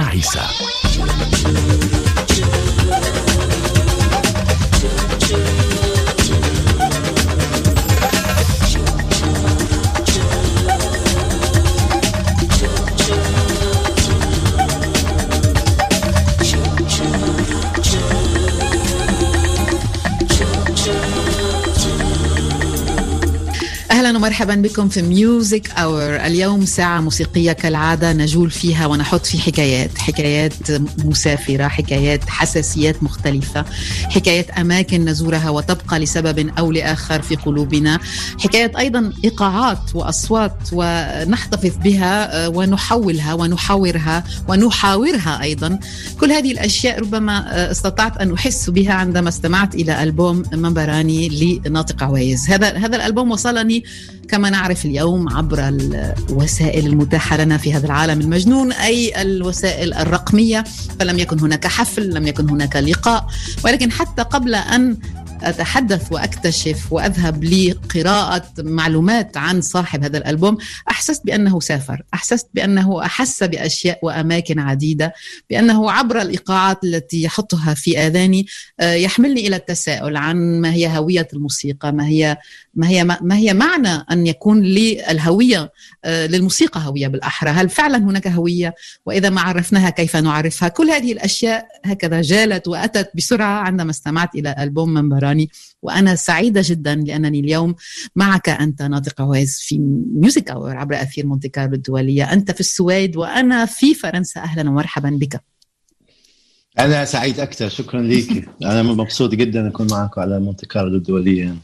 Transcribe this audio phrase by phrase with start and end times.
[0.00, 0.69] Saiza.
[24.20, 30.52] ومرحبا بكم في Music Hour اليوم ساعة موسيقية كالعادة نجول فيها ونحط في حكايات حكايات
[31.04, 33.64] مسافرة حكايات حساسيات مختلفة
[34.04, 37.98] حكايات أماكن نزورها وتبقى لسبب أو لآخر في قلوبنا
[38.38, 45.78] حكايات أيضا إيقاعات وأصوات ونحتفظ بها ونحولها ونحاورها ونحاورها أيضا.
[46.20, 51.28] كل هذه الأشياء ربما استطعت أن أحس بها عندما استمعت إلى ألبوم منبراني
[51.64, 52.50] لناطق عوايز.
[52.50, 53.84] هذا هذا الألبوم وصلني
[54.30, 60.64] كما نعرف اليوم عبر الوسائل المتاحة لنا في هذا العالم المجنون أي الوسائل الرقمية
[61.00, 63.26] فلم يكن هناك حفل لم يكن هناك لقاء
[63.64, 64.96] ولكن حتى قبل أن
[65.42, 70.58] أتحدث وأكتشف وأذهب لقراءة معلومات عن صاحب هذا الألبوم
[70.90, 75.14] أحسست بأنه سافر أحسست بأنه أحس بأشياء وأماكن عديدة
[75.50, 78.46] بأنه عبر الإيقاعات التي يحطها في آذاني
[78.82, 82.36] يحملني إلى التساؤل عن ما هي هوية الموسيقى ما هي
[82.74, 85.72] ما هي ما هي معنى أن يكون للهويه
[86.06, 88.74] للموسيقى هوية بالأحرى، هل فعلا هناك هوية؟
[89.06, 94.54] وإذا ما عرفناها كيف نعرفها؟ كل هذه الأشياء هكذا جالت وأتت بسرعة عندما استمعت إلى
[94.58, 95.50] ألبوم منبراني
[95.82, 97.74] وأنا سعيدة جدا لأنني اليوم
[98.16, 99.78] معك أنت ناطق عويز في
[100.14, 105.10] Music Hour عبر أثير مونتي كارلو الدولية، أنت في السويد وأنا في فرنسا أهلا ومرحبا
[105.10, 105.40] بك.
[106.78, 111.54] أنا سعيد أكثر شكرا لك أنا مبسوط جدا أكون معكم على مونتي كارلو الدولية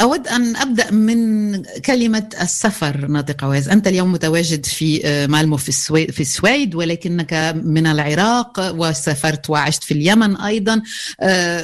[0.00, 6.10] أود أن أبدأ من كلمة السفر ناطق عواز أنت اليوم متواجد في مالمو في السويد,
[6.10, 10.82] في السويد ولكنك من العراق وسافرت وعشت في اليمن أيضا.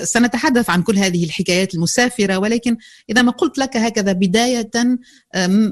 [0.05, 2.77] سنتحدث عن كل هذه الحكايات المسافرة ولكن
[3.11, 4.71] إذا ما قلت لك هكذا بداية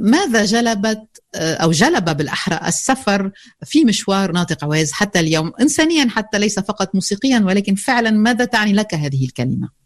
[0.01, 1.03] ماذا جلبت
[1.35, 3.31] أو جلب بالأحرى السفر
[3.65, 8.73] في مشوار ناطق عواز حتى اليوم؟ إنسانيا حتى ليس فقط موسيقيا ولكن فعلا ماذا تعني
[8.73, 9.86] لك هذه الكلمة؟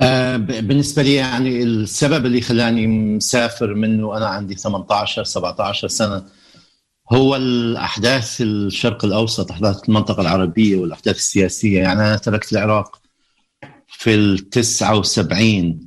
[0.00, 6.24] آه بالنسبة لي يعني السبب اللي خلاني مسافر منه وأنا عندي 18 17 سنة
[7.12, 11.80] هو الأحداث الشرق الأوسط أحداث المنطقة العربية والأحداث السياسية.
[11.80, 13.00] يعني أنا تركت العراق
[13.88, 15.80] في ال 79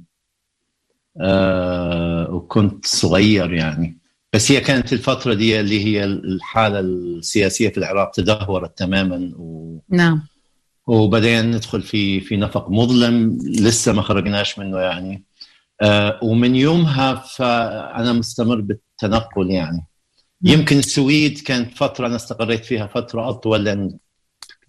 [1.22, 3.98] آه وكنت صغير يعني.
[4.34, 10.22] بس هي كانت الفترة دي اللي هي الحالة السياسية في العراق تدهورت تماما و نعم.
[10.88, 15.24] وبدأنا ندخل في في نفق مظلم لسه ما خرجناش منه يعني.
[15.82, 19.86] آه ومن يومها فأنا مستمر بالتنقل يعني.
[20.44, 23.98] يمكن السويد كانت فترة أنا استقريت فيها فترة أطول لأن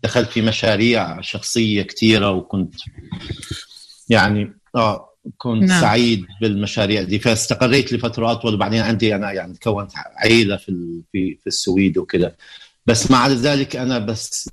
[0.02, 2.74] دخلت في مشاريع شخصية كثيرة وكنت
[4.08, 5.08] يعني آه
[5.38, 5.80] كنت نعم.
[5.80, 7.18] سعيد بالمشاريع دي.
[7.18, 12.36] فاستقريت لفترة أطول وبعدين عندي أنا يعني كونت عائلة في في في السويد وكذا
[12.88, 14.50] بس مع ذلك أنا بس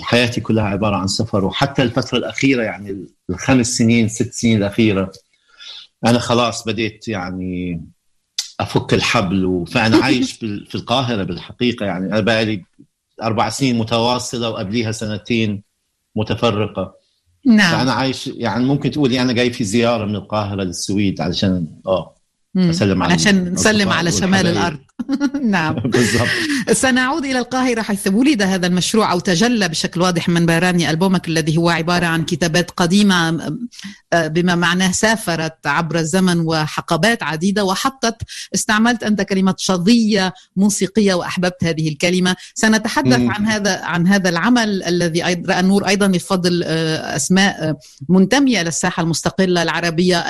[0.00, 5.12] حياتي كلها عبارة عن سفر وحتى الفترة الأخيرة يعني الخمس سنين ست سنين الأخيرة
[6.06, 7.82] أنا خلاص بديت يعني
[8.60, 12.06] أفك الحبل فانا عايش في القاهرة بالحقيقة يعني.
[12.06, 12.64] أنا بقالي
[13.22, 15.62] أربع سنين متواصلة وقبليها سنتين
[16.16, 16.94] متفرقة.
[17.46, 17.78] نعم.
[17.78, 22.14] فأنا عايش يعني ممكن تقولي أنا جاي في زيارة من القاهرة للسويد علشان آه
[22.56, 24.78] أسلم على عشان نسلم على شمال الأرض.
[25.56, 25.74] نعم.
[25.74, 26.28] بالضبط.
[26.72, 31.56] سنعود إلى القاهرة حيث ولد هذا المشروع أو تجلى بشكل واضح من باراني ألبومك الذي
[31.56, 33.30] هو عبارة عن كتابات قديمة
[34.14, 38.16] بما معناه سافرت عبر الزمن وحقبات عديدة وحطت
[38.54, 42.36] استعملت أنت كلمة شظية موسيقية وأحببت هذه الكلمة.
[42.54, 43.20] سنتحدث.
[43.20, 47.76] عن هذا عن هذا العمل الذي راى النور أيضا بفضل أسماء
[48.08, 50.24] منتمية للساحه المستقلة العربية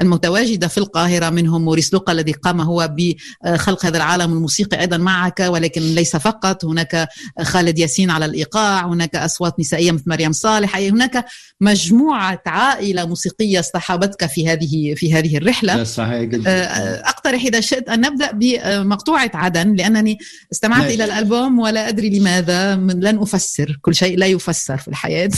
[0.00, 5.40] المتواجدة في القاهرة منهم موريس لوقا الذي قام هو بخلق هذا العالم الموسيقي أيضا معك
[5.40, 6.64] ولكن ليس فقط.
[6.64, 7.08] هناك
[7.42, 10.76] خالد ياسين على الإيقاع هناك أصوات نسائية مثل مريم صالح.
[10.76, 11.24] أي هناك
[11.60, 15.84] مجموعة عائلة موسيقية اصطحبتك في هذه في هذه الرحلة.
[15.84, 16.68] صحيح جدا
[17.08, 20.18] أقترح إذا شئت أن نبدأ بمقطوعة عدن لأنني
[20.52, 23.78] استمعت إلى الألبوم ولا أدري لماذا من لن أفسر.
[23.82, 25.30] كل شيء لا يفسر في الحياة.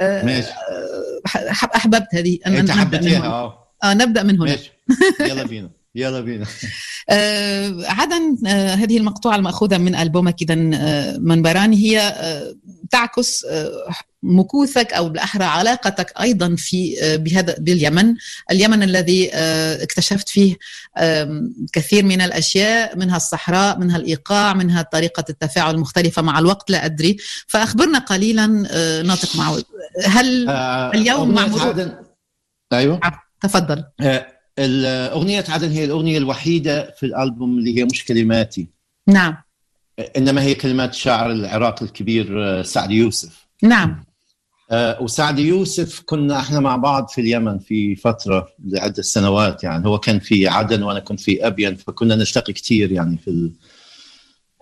[0.00, 0.48] ماشي.
[1.76, 3.70] أحببت هذه ان انت حبيتيها آه.
[3.84, 4.50] آه نبدأ من هنا.
[4.50, 4.72] ماشي.
[5.20, 5.70] يلا بينا.
[5.94, 6.46] يلا بينا.
[7.10, 12.54] آه عدن آه هذه المقطوعة المأخوذة من ألبومك إذا آه منبراني هي آه
[12.90, 13.70] تعكس آه
[14.22, 18.14] مكوثك أو بالاحرى علاقتك أيضا في بهذا باليمن،
[18.50, 20.56] اليمن الذي اكتشفت فيه
[21.72, 27.16] كثير من الأشياء منها الصحراء، منها الإيقاع، منها طريقة التفاعل المختلفه مع الوقت لا أدري،
[27.46, 28.46] فأخبرنا قليلا
[29.02, 29.64] ناطق معود
[30.04, 31.92] هل آه اليوم مع عدن
[32.72, 33.00] أيوه.
[33.40, 33.84] تفضل.
[34.58, 38.68] آه الأغنية عدن هي الأغنية الوحيدة في الألبوم اللي هي مش كلماتي.
[39.06, 39.36] نعم.
[40.16, 43.46] إنما هي كلمات شاعر العراق الكبير سعد يوسف.
[43.62, 44.04] نعم.
[44.70, 49.86] آه وسعد يوسف كنا إحنا مع بعض في اليمن في فترة لعدة سنوات يعني.
[49.86, 53.50] هو كان في عدن وأنا كنت في ابين فكنا نلتقي كثير يعني في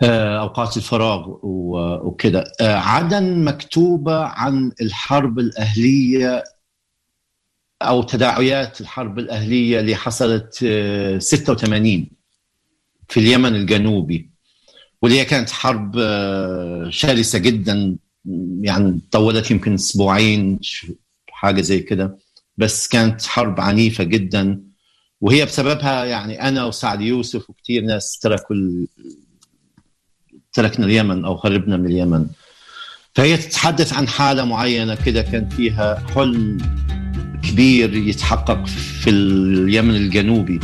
[0.03, 6.45] أوقات الفراغ وكذا عدن مكتوبة عن الحرب الأهلية
[7.83, 10.55] أو تداعيات الحرب الأهلية اللي حصلت
[11.19, 12.07] 86
[13.09, 14.31] في اليمن الجنوبي
[15.03, 15.95] واللي هي كانت حرب
[16.91, 17.97] شرسة جدا
[18.61, 20.61] يعني طولت يمكن أسبوعين
[21.31, 22.19] حاجة زي كده.
[22.57, 24.61] بس كانت حرب عنيفة جدا
[25.21, 28.57] وهي بسببها يعني أنا وسعد يوسف وكثير ناس تركوا
[30.53, 32.27] تركنا اليمن أو هربنا من اليمن.
[33.15, 36.59] فهي تتحدث عن حالة معينة كده كان فيها حلم
[37.43, 40.61] كبير يتحقق في اليمن الجنوبي.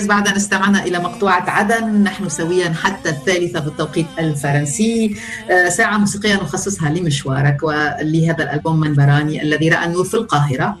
[0.00, 5.16] عويس بعد أن استمعنا إلى مقطوعة عدن نحن سويا حتى الثالثة في التوقيت الفرنسي.
[5.68, 10.78] ساعة موسيقية نخصصها لمشوارك ولهذا الألبوم من براني الذي رأى النور في القاهرة.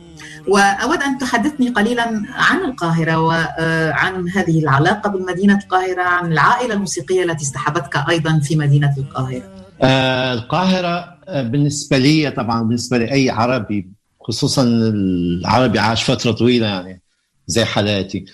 [0.48, 7.44] وأود أن تحدثني قليلا عن القاهرة وعن هذه العلاقة بمدينة القاهرة عن العائلة الموسيقية التي
[7.44, 9.42] استحبتك أيضا في مدينة القاهرة.
[9.82, 13.88] آه القاهرة بالنسبة لي طبعا بالنسبة لأي عربي
[14.20, 17.00] خصوصا العربي عاش فترة طويلة يعني.
[17.50, 18.24] زي حالاتي.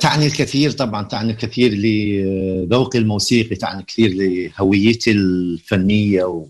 [0.00, 6.46] تعني الكثير طبعا تعني الكثير لذوقي الموسيقي تعني الكثير لهويتي الفنية و...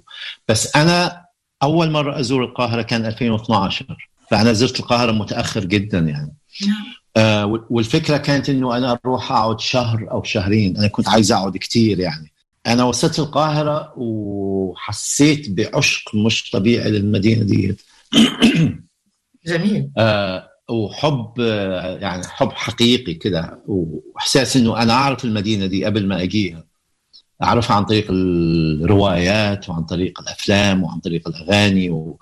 [0.49, 1.23] بس أنا
[1.63, 3.87] أول مرة أزور القاهرة كان 2012
[4.31, 6.33] فأنا زرت القاهرة متأخر جدا يعني.
[7.17, 12.01] آه والفكرة كانت إنه أنا أروح أقعد شهر أو شهرين أنا كنت عايز أقعد كثير
[12.01, 12.33] يعني.
[12.67, 17.77] أنا وصلت القاهرة وحسيت بعشق مش طبيعي للمدينة دي
[19.47, 19.91] جميل.
[19.99, 21.39] آه وحب
[22.01, 26.65] يعني حب حقيقي كده وإحساس إنه أنا أعرف المدينة دي قبل ما أجيها.
[27.43, 32.19] أعرفها عن طريق الروايات وعن طريق الأفلام وعن طريق الأغاني و...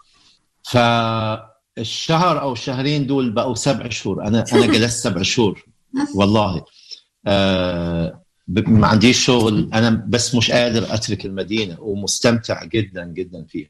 [0.62, 4.26] فالشهر أو الشهرين دول بقوا سبع شهور.
[4.26, 5.64] أنا أنا جلست سبع شهور
[6.14, 6.64] والله.
[7.26, 9.70] آه ما عنديش شغل.
[9.75, 13.68] أنا بس مش قادر أترك المدينة ومستمتع جدا جدا فيها.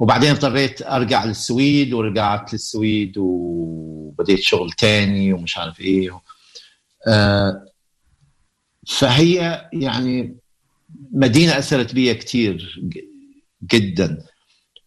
[0.00, 6.20] وبعدين اضطريت ارجع للسويد ورجعت للسويد وبديت شغل تاني ومش عارف إيه.
[7.08, 7.66] آه
[8.88, 10.36] فهي يعني
[11.12, 12.80] مدينة أثرت بي كثير
[13.72, 14.24] جدا.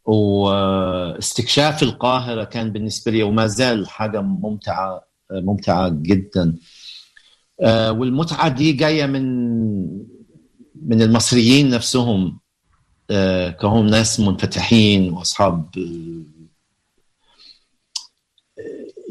[0.05, 5.01] واستكشاف القاهرة كان بالنسبة لي وما زال حاجة ممتعة
[5.31, 6.55] ممتعة جدا.
[7.61, 9.23] آه والمتعة دي جاية من
[10.85, 12.39] من المصريين نفسهم.
[13.61, 15.69] كلهم ناس منفتحين وأصحاب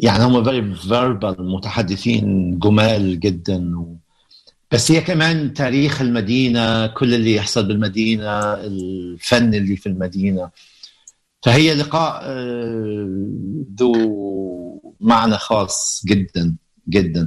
[0.02, 3.78] يعني هم very verbal متحدثين جمال جدا.
[3.78, 3.96] و...
[4.70, 10.50] بس هي كمان تاريخ المدينة كل اللي يحصل بالمدينة الفن اللي في المدينة.
[11.42, 12.24] فهي لقاء
[13.78, 16.56] ذو معنى خاص جدا
[16.88, 17.26] جدا.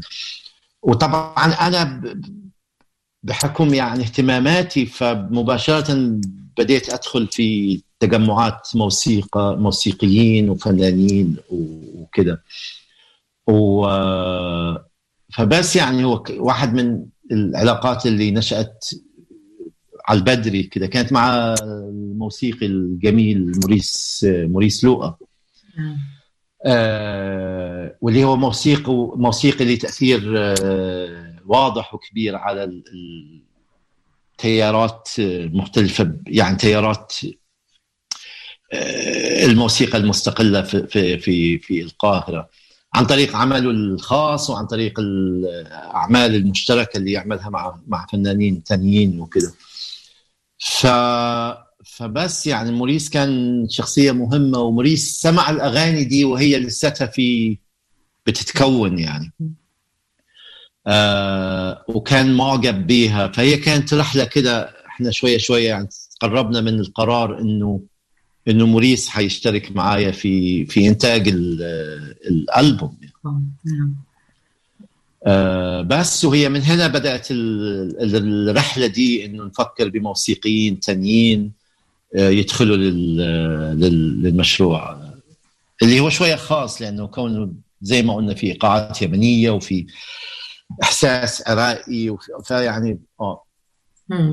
[0.82, 2.02] وطبعا أنا
[3.24, 6.20] بحكم يعني اهتماماتي فمباشرة
[6.58, 12.44] بديت أدخل في تجمعات موسيقى موسيقيين وفنانين وكده.
[13.48, 13.88] و
[15.34, 18.86] فبس يعني هو واحد من العلاقات اللي نشأت
[20.08, 20.88] على البدري كده.
[20.88, 25.18] كانت مع الموسيقي الجميل موريس موريس لوقا.
[26.66, 32.84] آه واللي هو موسيقي موسيقي له تأثير آه واضح وكبير على
[34.38, 35.10] تيارات
[35.54, 37.14] مختلفة يعني تيارات
[39.44, 42.50] الموسيقى المستقلة في في في, في القاهرة.
[42.94, 49.54] عن طريق عمله الخاص وعن طريق الأعمال المشتركة اللي يعملها مع مع فنانين تانيين وكده.
[50.60, 50.88] ف
[51.86, 57.58] فبس يعني موريس كان شخصية مهمة وموريس سمع الأغاني دي وهي لساتها في
[58.26, 59.34] بتتكون يعني.
[60.88, 63.28] آه وكان معجب بيها.
[63.28, 65.88] فهي كانت رحلة كده إحنا شوية شوية يعني
[66.22, 67.82] قربنا من القرار إنه
[68.48, 71.28] إنه موريس حيشترك معايا في في إنتاج
[72.28, 73.14] الألبوم يعني.
[75.28, 81.52] آه بس وهي من هنا بدأت الرحلة دي إنه نفكر بموسيقيين تانيين
[82.16, 82.78] آه يدخلوا
[83.74, 85.00] للمشروع.
[85.84, 89.86] اللي هو شوية خاص لأنه كونه زي ما قلنا في إيقاعات يمنية وفي
[90.84, 93.42] إحساس أرائي فيعني آه.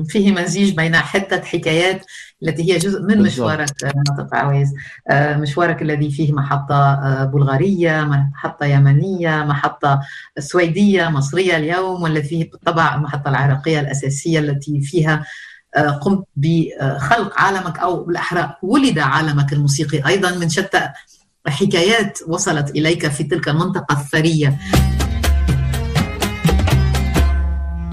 [0.07, 2.05] فيه مزيج بين حتة حكايات
[2.43, 4.73] التي هي جزء من مشوارك ناطق عويز.
[5.11, 10.01] مشوارك الذي فيه محطة بلغارية محطة يمنية محطة
[10.39, 15.25] سويدية مصرية اليوم والذي فيه بالطبع المحطة العراقية الأساسية التي فيها
[16.01, 20.07] قمت بخلق عالمك أو بالأحرى ولد عالمك الموسيقي.
[20.07, 20.89] أيضا من شتى
[21.47, 24.59] حكايات وصلت إليك في تلك المنطقة الثرية.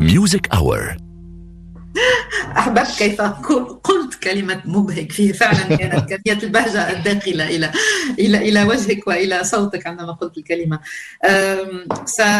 [0.00, 0.96] Music Hour
[2.56, 3.20] أحببت كيف
[3.84, 5.12] قلت كلمة مبهج.
[5.12, 7.70] فيه فعلا كانت كميه البهجة الداخلة إلى
[8.18, 10.80] إلى إلى وجهك وإلى صوتك عندما قلت الكلمة.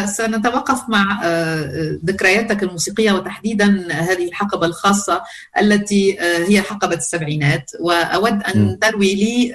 [0.07, 1.21] سنتوقف مع
[2.05, 5.23] ذكرياتك الموسيقية وتحديدا هذه الحقبة الخاصة
[5.61, 7.71] التي هي حقبة السبعينات.
[7.81, 9.55] وأود أن تروي لي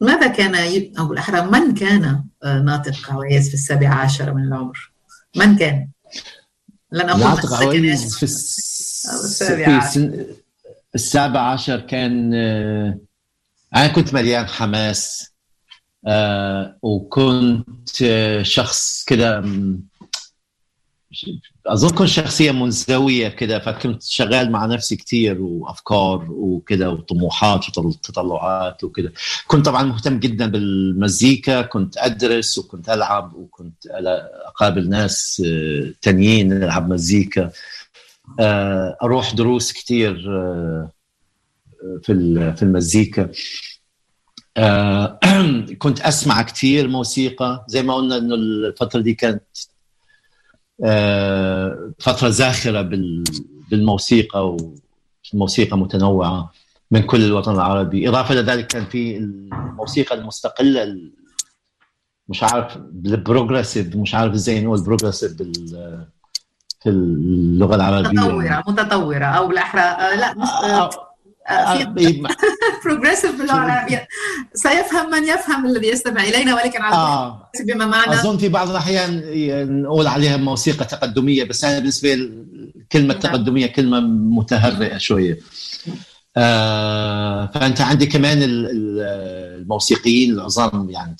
[0.00, 0.54] ماذا كان
[0.98, 4.92] أو بالاحرى من كان ناطق عويز في السابعه عشر من العمر؟
[5.36, 5.88] من كان؟
[6.92, 10.26] لن أقول ناطق عويز في, سن...
[10.94, 12.98] السابع عشر كان آه،
[13.76, 15.32] أنا كنت مليان حماس
[16.06, 19.44] آه، وكنت آه، شخص كده
[21.68, 29.12] اظن كنت شخصية منزوية كده فكنت شغال مع نفسي كثير وأفكار وكده وطموحات وتطلعات وكده.
[29.46, 33.86] كنت طبعا مهتم جدا بالمزيكا كنت أدرس وكنت ألعب وكنت
[34.46, 35.42] أقابل ناس
[36.02, 37.50] تانيين نلعب مزيكا.
[39.02, 40.14] أروح دروس كثير
[42.02, 43.30] في في المزيكا.
[45.78, 49.42] كنت أسمع كثير موسيقى زي ما قلنا إنه الفترة دي كانت
[51.98, 52.82] فترة زاخرة
[53.70, 54.56] بالموسيقى
[55.32, 56.52] والموسيقى متنوعة
[56.90, 58.08] من كل الوطن العربي.
[58.08, 60.96] إضافة لذلك كان في الموسيقى المستقلة
[62.28, 65.54] مش عارف ال progressive مش عارف إزاي نقول progressive بال
[66.82, 68.08] في اللغة العربية.
[68.08, 70.90] متطورة متطورة أو بالاحرى لا
[72.84, 74.08] بروجريسيف باللغة العربيه
[74.54, 77.50] سيفهم من يفهم الذي يستمع إلينا ولكن على آه.
[77.66, 78.12] بما معنى.
[78.12, 79.22] أظن في بعض الأحيان
[79.82, 82.44] نقول عليها موسيقى تقدمية بس أنا بالنسبة لي
[82.92, 83.66] كلمة نعم.
[83.66, 84.00] كلمة
[84.40, 85.38] متهرئة شوية.
[86.36, 91.16] آه فأنت عندي كمان الموسيقيين العظام يعني.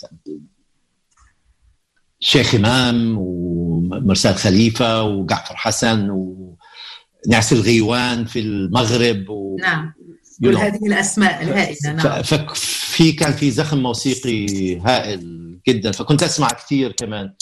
[2.20, 9.56] شيخ إمام ومرسال خليفة وجعفر حسن ونعس الغيوان في المغرب و...
[9.60, 9.92] نعم.
[10.40, 12.22] كل هذه الأسماء الهائلة نعم.
[12.22, 15.92] ففي كان في زخم موسيقي هائل جدا.
[15.92, 17.34] فكنت أسمع كثير كمان.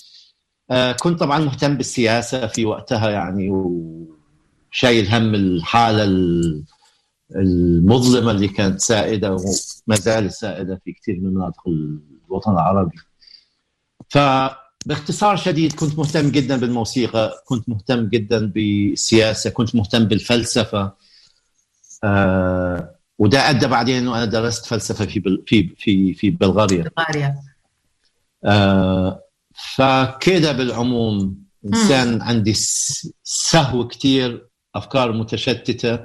[0.70, 6.04] آه كنت طبعا مهتم بالسياسة في وقتها يعني وشايل هم الحالة
[7.36, 11.62] المظلمة اللي كانت سائدة وما زالت سائدة في كثير من مناطق
[12.28, 12.96] الوطن العربي.
[14.08, 21.05] فباختصار شديد كنت مهتم جدا بالموسيقى كنت مهتم جدا بالسياسة كنت مهتم بالفلسفة.
[22.04, 26.90] آه وده أدى بعدين إنه أنا درست فلسفة في في في في بلغاريا.
[26.96, 27.36] بلغاريا.
[28.44, 29.22] آه
[29.74, 32.54] فكده بالعموم إنسان عندي
[33.24, 35.98] سهو كثير أفكار متشتتة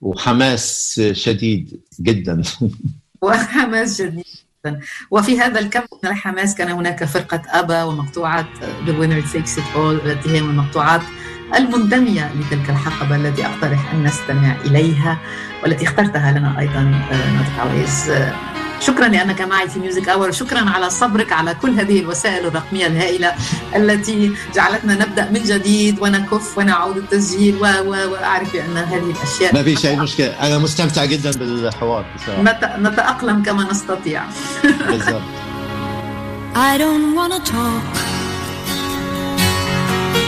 [0.00, 2.42] وحماس شديد جدا.
[3.22, 4.24] وحماس شديد
[4.66, 4.80] جدا.
[5.10, 8.46] وفي هذا الكم من الحماس كان هناك فرقة أبا ومقطوعات
[8.86, 11.02] The Winner Takes It All التي هي من المقطوعات
[11.54, 15.18] المنتمية لتلك الحقبة التي أقترح أن نستمع إليها
[15.62, 18.10] والتي اخترتها لنا أيضا ناطق عويز.
[18.80, 23.32] شكرا لأنك معي في Music Hour شكرا على صبرك على كل هذه الوسائل الرقمية الهائلة
[23.76, 27.64] التي جعلتنا نبدأ من جديد ونكف ونعود التسجيل و...
[27.64, 28.12] و...
[28.12, 30.26] وأعرف بأن هذه الأشياء ما في شيء مشكلة.
[30.26, 32.42] أنا مستمتع جدا بالحوار بصراحة.
[32.78, 34.22] نتأقلم كما نستطيع.
[34.90, 35.22] بالضبط.
[36.54, 38.15] I don't wanna talk.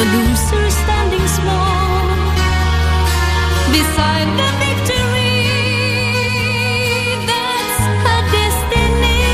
[0.00, 2.08] the loser standing small
[3.76, 5.44] beside the victory.
[7.30, 9.24] That's her destiny.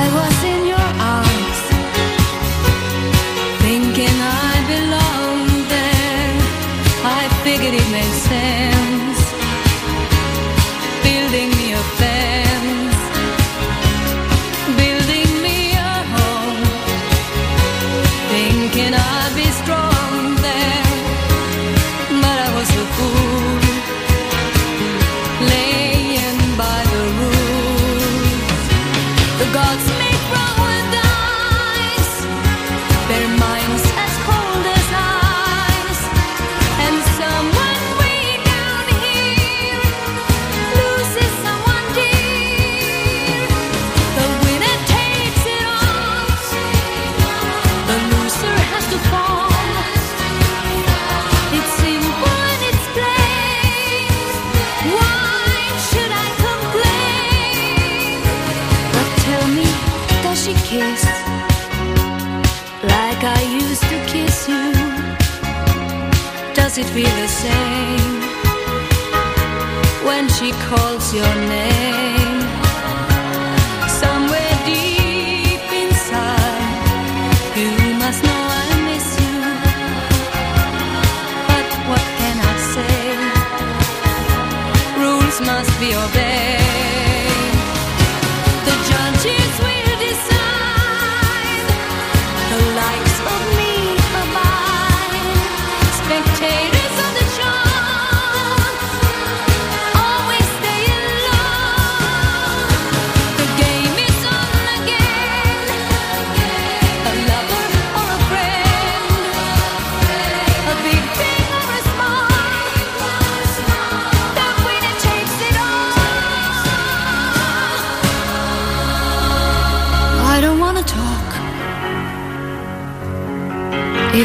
[0.00, 1.60] I was in your arms,
[3.64, 4.16] thinking
[4.48, 6.34] I belonged there.
[7.20, 8.69] I figured it made sense,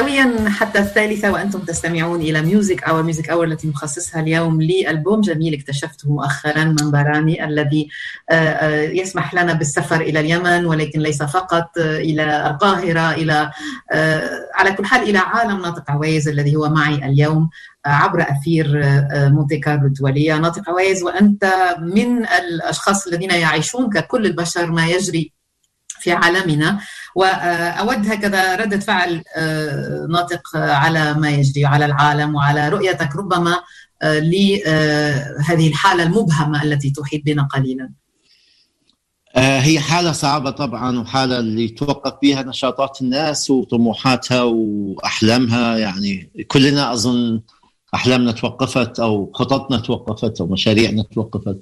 [0.00, 5.54] سويا حتى الثالثة وأنتم تستمعون إلى Music Hour Music Hour التي نخصصها اليوم لألبوم جميل
[5.54, 7.88] اكتشفته مؤخرا منبراني الذي
[8.30, 13.50] آه، آه، يسمح لنا بالسفر إلى اليمن ولكن ليس فقط آه، إلى القاهرة إلى
[14.54, 17.50] على كل حال إلى عالم ناطق عويز الذي هو معي اليوم
[17.86, 18.82] عبر أثير
[19.12, 20.36] مونتي كارلو الدولية.
[20.36, 25.39] ناطق عويز وأنت من الأشخاص الذين يعيشون ككل البشر ما يجري
[26.00, 26.80] في عالمنا.
[27.14, 33.16] وأود هكذا ردة فعل آه، ناطق آه، على ما يجري على العالم وعلى رؤيتك.
[33.16, 33.56] ربما
[34.02, 37.90] آه، لهذه الحالة المبهمة التي تحيط بنا قليلا.
[39.36, 45.78] هي حالة صعبة طبعا وحالة اللي توقف فيها نشاطات الناس وطموحاتها وأحلامها.
[45.78, 47.40] يعني كلنا أظن
[47.94, 51.60] أحلامنا توقفت أو خططنا توقفت أو مشاريعنا توقفت.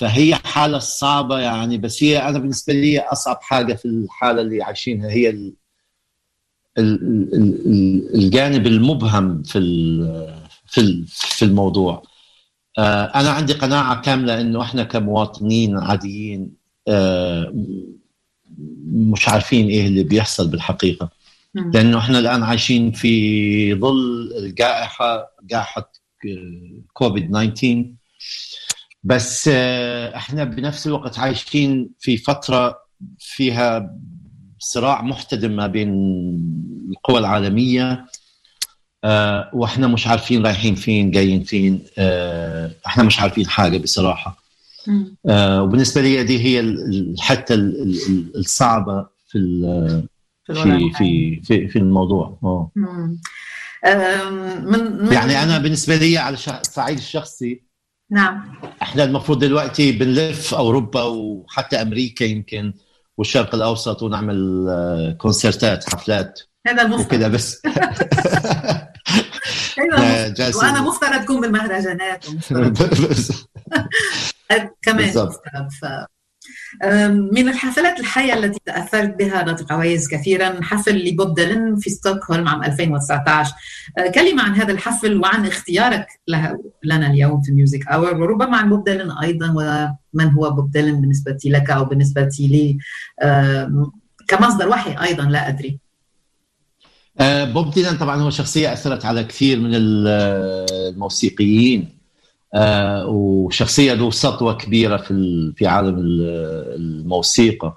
[0.00, 5.10] فهي حالة صعبة يعني بس هي أنا بالنسبة لي أصعب حاجة في الحالة اللي عايشينها
[5.10, 5.52] هي ال
[6.78, 6.94] ال
[7.34, 10.34] ال ال الجانب المبهم في ال-
[10.66, 12.02] في ال- في الموضوع.
[12.78, 16.50] آه، أنا عندي قناعة كاملة إنه إحنا كمواطنين عاديين
[16.88, 17.52] آه،
[18.86, 21.10] مش عارفين إيه اللي بيحصل بالحقيقة.
[21.54, 25.92] لأنه إحنا الآن عايشين في ظل الجائحة جائحة
[26.92, 27.84] كوفيد 19
[29.04, 32.78] بس آه، إحنا بنفس الوقت عايشين في فترة
[33.18, 33.96] فيها
[34.58, 35.88] صراع محتدم ما بين
[36.90, 38.06] القوى العالمية
[39.04, 44.40] آه، وإحنا مش عارفين رايحين فين جايين فين آه، إحنا مش عارفين حاجة بصراحة.
[45.62, 49.38] وبالنسبة لي دي هي ال- الحتة ال- ال- الصعبة في
[50.46, 51.40] في في.
[51.42, 52.38] في في, الموضوع.
[52.42, 52.70] آه.
[54.60, 57.62] من يعني أنا بالنسبة لي على الصعيد الشخصي
[58.10, 58.54] نعم.
[58.82, 62.72] إحنا المفروض دلوقتي بنلف أوروبا وحتى أمريكا يمكن
[63.16, 67.62] والشرق الأوسط ونعمل آه، كونسرتات حفلات هذا المفترض وكذا بس.
[70.36, 72.24] جالسين- وأنا مفترض اكون بالمهرجانات
[74.82, 75.08] كمان.
[75.08, 75.30] مفترض
[77.32, 82.62] من الحفلات الحية التي تأثرت بها ناطق عويز كثيرا حفل لبوب ديلن في ستوكهولم عام
[82.64, 83.52] 2019
[83.98, 88.68] أه، كلمة عن هذا الحفل وعن اختيارك لها لنا اليوم في Music Hour وربما عن
[88.68, 89.48] بوب ديلن أيضا
[90.14, 92.78] ومن هو بوب ديلن بالنسبة لك أو بالنسبة لي.
[94.28, 95.78] كمصدر وحي أيضا لا أدري.
[97.20, 100.08] آه، بوب ديلان طبعا هو شخصية أثرت على كثير من ال-
[100.92, 101.99] الموسيقيين.
[102.54, 107.74] آه، وشخصية له سطوة كبيرة في في عالم ال- الموسيقى.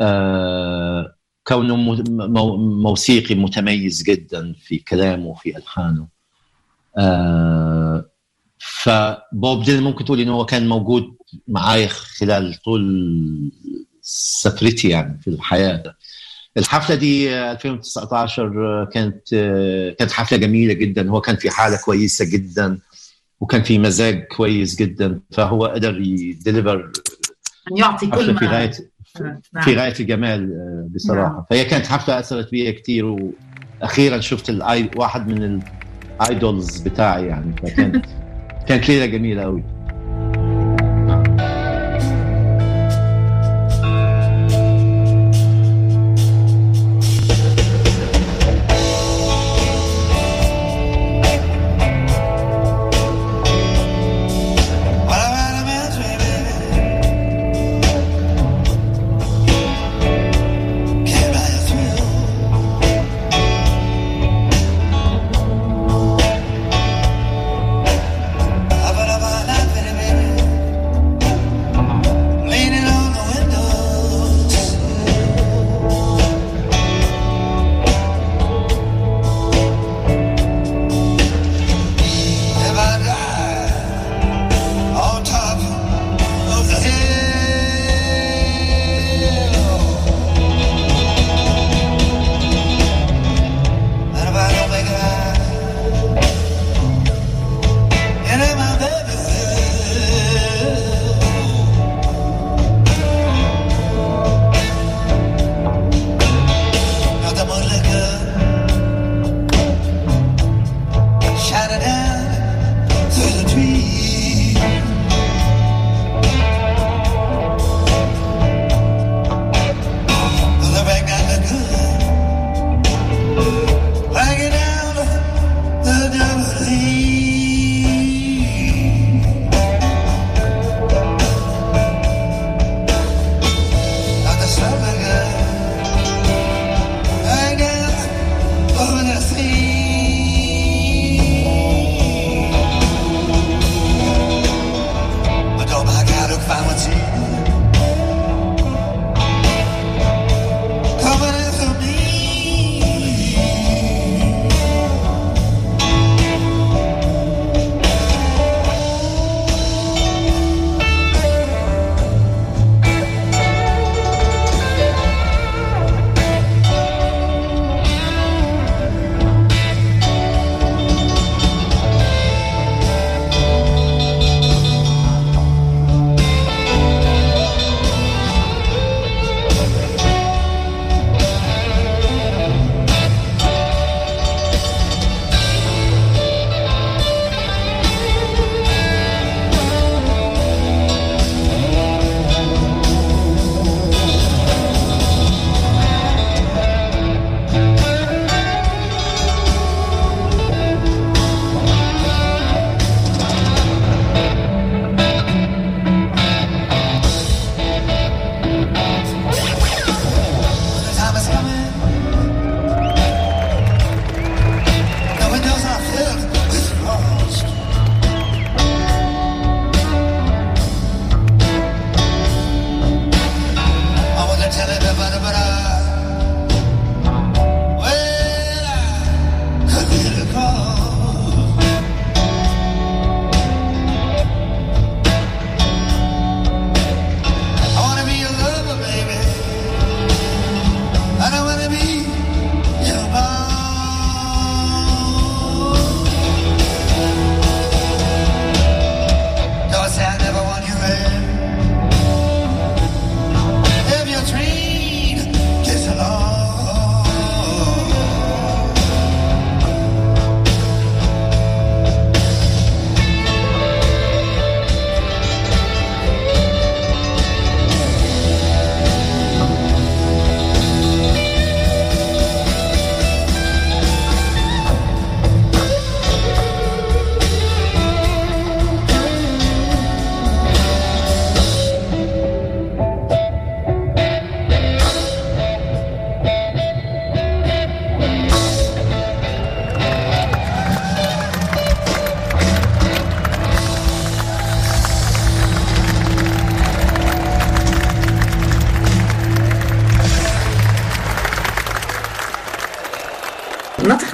[0.00, 1.14] آه،
[1.46, 6.08] كونه مو- مو- موسيقي متميز جدا في كلامه وفي ألحانه.
[6.98, 8.04] آه،
[8.58, 11.16] فبوب ديلان ممكن تقول إنه هو كان موجود
[11.48, 13.52] معي خلال طول
[14.02, 15.82] سفرتي يعني في الحياة.
[16.56, 19.28] الحفلة دي آه، 2019 آه، كانت
[19.98, 21.10] كانت حفلة جميلة جدا.
[21.10, 22.78] هو كان في حالة كويسة جدا.
[23.40, 26.90] وكان في مزاج كويس جدا فهو قدر يديليفر
[27.76, 28.72] يعطي كل حفلة في ما غايه
[29.20, 29.64] نعم.
[29.64, 31.46] في غاية الجمال آه، بصراحة.
[31.50, 33.04] فهي كانت حفلة أثرت فيها كثير
[33.82, 34.90] وأخيرا شفت الآي...
[34.96, 35.60] واحد من
[36.20, 37.56] الايدولز بتاعي يعني.
[37.56, 38.06] فكانت
[38.68, 39.64] كانت ليلة جميلة قوي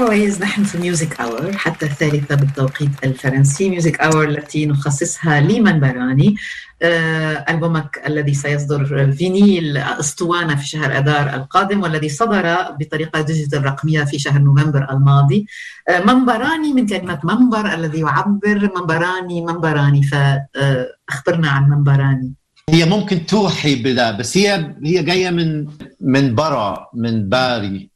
[0.07, 3.71] عويز نحن في Music Hour حتى الثالثة بالتوقيت الفرنسي.
[3.71, 6.37] Music Hour التي نخصصها لمنبراني
[6.83, 14.05] آه، ألبومك الذي سيصدر vinyl أسطوانة في شهر أذار القادم والذي صدر بطريقة digital رقمية
[14.05, 15.47] في شهر نوفمبر الماضي.
[15.89, 20.03] آه، منبراني من كلمة منبر الذي يعبر منبراني منبراني.
[20.03, 22.33] فأخبرنا عن منبراني.
[22.71, 25.67] هي ممكن توحي بلا بس هي هي جاية من
[26.01, 27.91] من برا من باري.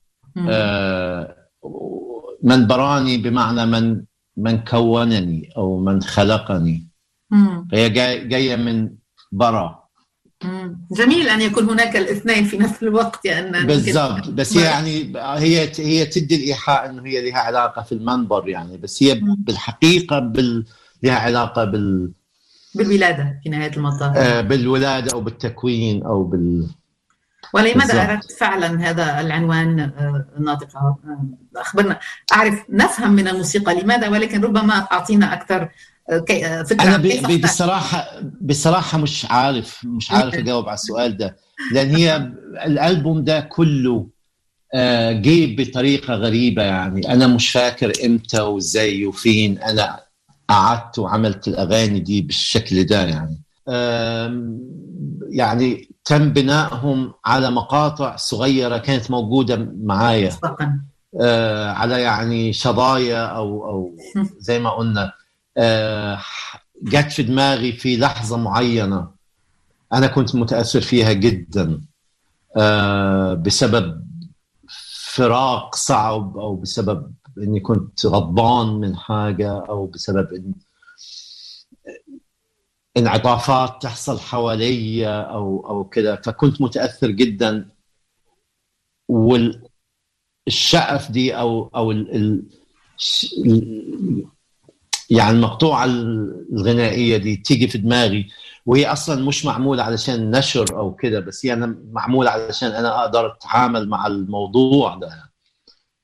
[0.49, 1.40] آه
[2.43, 4.03] من براني بمعنى من
[4.37, 6.89] من كونني أو من خلقني
[7.31, 7.69] مم.
[7.73, 8.91] فهي جاي- جاية من
[9.33, 9.81] برا
[10.45, 10.81] مم.
[10.93, 16.07] جميل أن يكون هناك الاثنين في نفس الوقت لأن بالضبط بس هي يعني هي هي
[16.07, 19.37] تدي الإيحاء إنه هي لها علاقة في المنبر يعني بس هي مم.
[19.39, 20.65] بالحقيقة بال
[21.03, 22.11] لها علاقة بال
[22.75, 26.69] بالولادة في نهاية المطاف آه، بالولادة أو بالتكوين أو بال
[27.55, 28.11] ولماذا.
[28.11, 31.99] أردت فعلا هذا العنوان آه، ناطقة آه، أخبرنا.
[32.33, 35.69] أعرف نفهم من الموسيقى لماذا؟ ولكن ربما أعطينا أكثر
[36.11, 36.19] آه،
[36.63, 36.83] فكرة.
[36.83, 37.43] أنا عن ب- كيف ب- اخترت.
[37.43, 38.07] بصراحة
[38.41, 41.37] بصراحة مش عارف مش عارف أجاوب على السؤال ده.
[41.73, 42.17] لأن هي
[42.67, 44.07] الألبوم ده كله
[45.13, 47.13] جه بطريقة غريبة يعني.
[47.13, 49.59] أنا مش فاكر إمتى وإزاي وفين.
[49.59, 50.01] أنا
[50.49, 53.43] قعدت وعملت الأغاني دي بالشكل ده يعني.
[55.31, 60.33] يعني تم بنائهم على مقاطع صغيرة كانت موجودة معايا.
[61.21, 63.97] آه، على يعني شظايا أو أو
[64.39, 65.13] زي ما قلنا.
[65.57, 66.19] آه،
[66.83, 69.11] جت في دماغي في لحظة معينة.
[69.93, 71.81] أنا كنت متأثر فيها جدا.
[72.57, 74.05] آه، بسبب
[75.15, 80.53] فراق صعب أو بسبب إني كنت غضبان من حاجة أو بسبب إن
[82.97, 87.69] انعطافات تحصل حوالي أو أو كذا فكنت متأثر جدا.
[89.09, 92.43] والشقف دي أو أو ال
[95.11, 98.29] يعني المقطوعة الغنائية دي تيجي في دماغي.
[98.67, 103.27] وهي أصلا مش معمولة علشان نشر أو كده بس هي أنا معمولة علشان أنا أقدر
[103.33, 105.31] أتعامل مع الموضوع ده.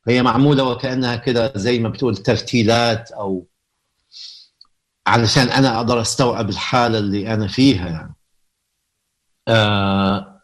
[0.08, 3.46] هي معمولة وكأنها كده زي ما بتقول ترتيلات أو
[5.06, 8.14] علشان أنا أقدر أستوعب الحالة اللي أنا فيها يعني
[9.48, 10.40] آه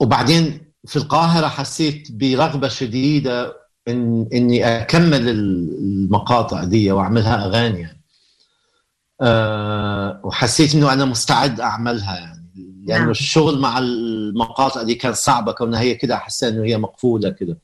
[0.00, 3.56] وبعدين في القاهرة حسيت برغبة شديدة
[3.88, 8.02] إن إني أكمل المقاطع دي وأعملها أغاني يعني.
[9.20, 12.46] أه وحسيت إنه أنا مستعد أعملها يعني
[12.86, 13.10] لأنه نعم.
[13.10, 17.58] الشغل مع المقاطع دي كان صعبة كونها هي كده حسيت إنه هي مقفولة كده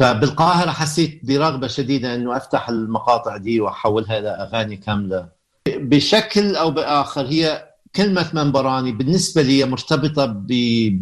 [0.00, 0.06] مم.
[0.06, 5.28] فبالقاهرة حسيت برغبه شديدة إنه أفتح المقاطع دي وأحولها إلى أغاني كاملة.
[5.68, 10.46] بشكل أو بآخر هي كلمة منبراني بالنسبة لي مرتبطة ب...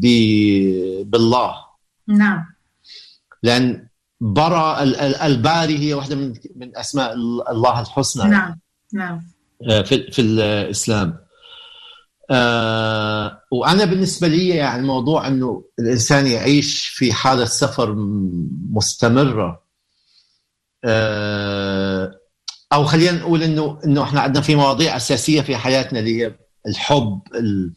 [0.00, 0.06] ب...
[1.10, 1.54] بالله.
[2.08, 2.44] نعم.
[3.42, 3.86] لأن
[4.20, 7.14] برا ال- ال- الباري هي واحدة من من أسماء
[7.52, 8.30] الله الحسنى.
[8.30, 8.58] نعم
[8.92, 9.22] نعم.
[9.70, 11.18] آه، في في الإسلام.
[12.30, 17.94] آه، وأنا بالنسبة لي يعني موضوع إنه الإنسان يعيش في حالة سفر
[18.70, 19.62] مستمرة.
[20.84, 22.20] آه،
[22.72, 26.34] أو خلينا نقول إنه إنه إحنا عندنا في مواضيع أساسية في حياتنا اللي هي
[26.66, 27.72] الحب ال-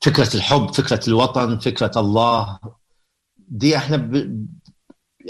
[0.00, 2.58] فكرة الحب فكرة الوطن فكرة الله.
[3.48, 4.10] دي إحنا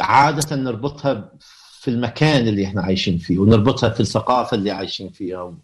[0.01, 1.33] عادة نربطها
[1.81, 5.55] في المكان اللي إحنا عايشين فيه ونربطها في الثقافة اللي عايشين فيها.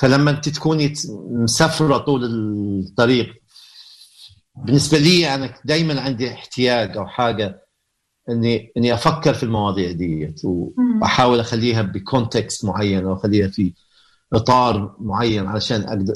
[0.00, 0.92] فلما انت تكوني
[1.30, 3.34] مسافرة طول الطريق
[4.56, 7.66] بالنسبة لي أنا دائما عندي احتياج أو حاجة
[8.30, 10.40] اني إني أفكر في المواضيع ديت.
[10.44, 13.72] وأحاول أخليها بكونتكست معين أو أخليها في
[14.32, 16.14] إطار معين علشان أقدر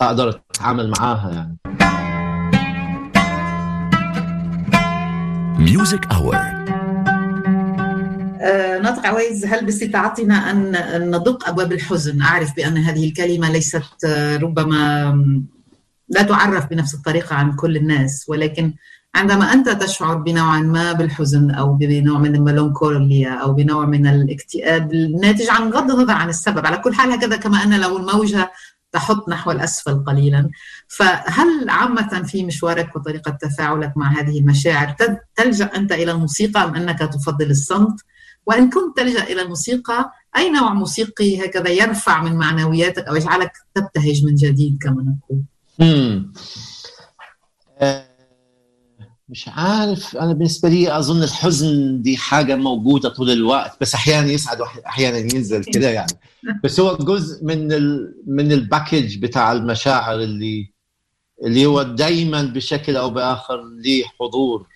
[0.00, 1.56] أقدر أتعامل معاها يعني
[5.66, 6.53] Music Hour.
[8.44, 10.76] آه، ناطق عويز هل باستطاعتنا أن
[11.16, 15.44] ندق أبواب الحزن؟ أعرف بأن هذه الكلمة ليست آه، ربما
[16.08, 18.74] لا تعرف بنفس الطريقة عن كل الناس ولكن
[19.14, 25.50] عندما أنت تشعر بنوع ما بالحزن أو بنوع من الميلانكوليا أو بنوع من الاكتئاب الناتج
[25.50, 28.52] عن بغض النظر عن السبب على كل حال هكذا كما أن لو الموجة
[28.92, 30.50] تحط نحو الأسفل قليلا.
[30.88, 34.94] فهل عامة في مشوارك وطريقة تفاعلك مع هذه المشاعر
[35.36, 38.00] تلجأ أنت إلى الموسيقى أم أنك تفضل الصمت؟
[38.46, 44.24] وإن كنت تلجأ إلى الموسيقى أي نوع موسيقي هكذا يرفع من معنوياتك أو يجعلك تبتهج
[44.24, 45.42] من جديد كما نقول.
[47.80, 48.06] آه،
[49.28, 50.16] مش عارف.
[50.16, 55.64] أنا بالنسبة لي أظن الحزن دي حاجة موجودة طول الوقت بس أحيانا يصعد واحيانا ينزل
[55.64, 56.12] كده يعني.
[56.64, 60.74] بس هو جزء من ال من الباكج بتاع المشاعر اللي
[61.44, 64.66] اللي هو دايما بشكل أو بآخر ليه حضور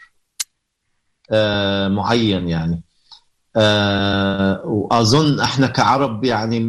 [1.31, 2.83] آه معين يعني.
[4.65, 6.61] وأظن إحنا كعرب يعني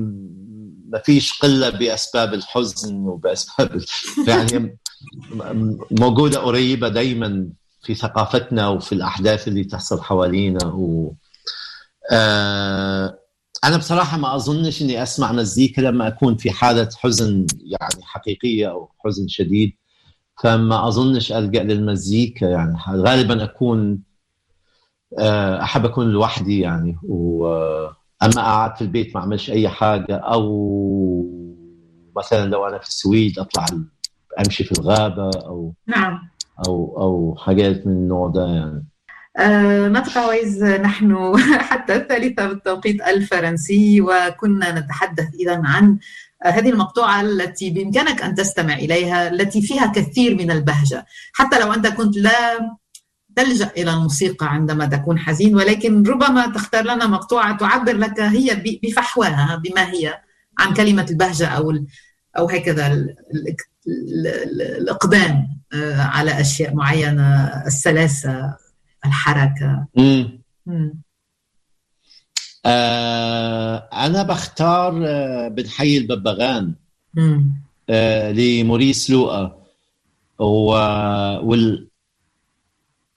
[0.90, 3.82] ما فيش قلة بأسباب الحزن وبأسباب
[4.28, 4.78] يعني
[5.92, 7.50] موجودة قريبة دائما
[7.84, 11.14] في ثقافتنا وفي الأحداث اللي تحصل حوالينا و
[12.12, 13.20] آه
[13.64, 18.92] أنا بصراحة ما أظنش إني أسمع مزيكا لما أكون في حالة حزن يعني حقيقية أو
[19.06, 19.74] حزن شديد
[20.44, 22.78] فما أظنش ألجأ للمزيكا يعني.
[22.90, 24.09] غالبا أكون آه،
[25.18, 27.48] أحب أكون لوحدي يعني و
[28.24, 30.44] أما قاعد في البيت ما أعملش أي حاجة أو
[32.18, 33.66] مثلا لو أنا في السويد أطلع
[34.40, 36.30] أمشي في الغابة أو نعم.
[36.68, 38.86] أو أو حاجات من النوع ده يعني.
[39.38, 41.38] آه، نبقى ويز نحن
[41.70, 45.98] حتى الثالثة بالتوقيت الفرنسي وكنا نتحدث إذا عن
[46.46, 51.06] آه، هذه المقطوعة التي بإمكانك أن تستمع إليها التي فيها كثير من البهجة.
[51.34, 52.78] حتى لو أنت كنت لا
[53.44, 59.62] تلجأ إلى الموسيقى عندما تكون حزين ولكن ربما تختار لنا مقطوعة تعبر لك هي بفحواها
[59.66, 60.20] بما هي
[60.60, 61.86] عن كلمة البهجة أو ال-
[62.38, 63.56] أو هكذا ال- ال-
[63.88, 68.56] ال- ال- الإقدام آه، على أشياء معينة السلاسة
[69.06, 70.94] الحركة امم مم.
[72.66, 76.74] آه أنا بختار آه بنحيي الببغان
[77.14, 77.54] مم.
[77.90, 79.56] آه لموريس لوقا
[80.40, 80.46] و...
[81.44, 81.89] وال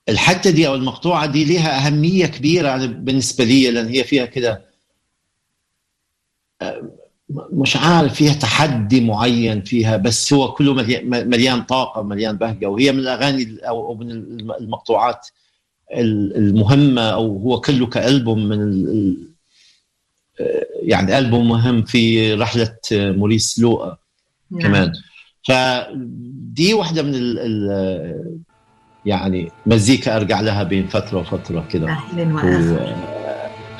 [0.09, 4.65] الحته دي أو المقطوعة دي لها أهمية كبيرة بالنسبة لي لأن هي فيها كده
[6.61, 6.91] آه،
[7.29, 10.73] مش عارف فيها تحدي معين فيها بس هو كله
[11.03, 15.27] مليان, طاقة مليان بهجة وهي من الأغاني أو من المقطوعات
[15.95, 19.33] المهمة أو هو كله كألبوم من ال-
[20.41, 23.97] آه، يعني ألبوم مهم في رحلة موريس لوقا
[24.51, 24.61] نعم.
[24.61, 24.91] كمان
[25.47, 28.43] فدي واحدة من ال
[29.05, 31.87] يعني مزيكا أرجع لها بين فترة وفترة كده.
[31.89, 32.95] أهلا وآخر